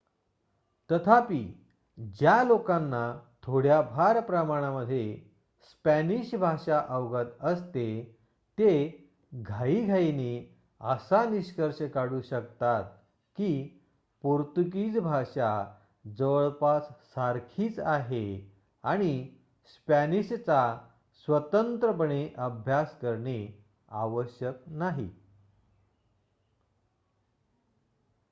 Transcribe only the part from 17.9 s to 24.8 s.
आहे आणि स्पॅनिशचा स्वतंत्रपणे अभ्यास करणे आवश्यक